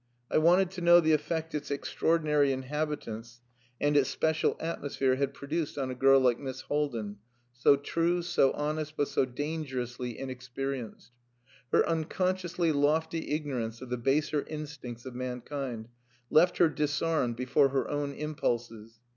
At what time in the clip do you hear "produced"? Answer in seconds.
5.31-5.77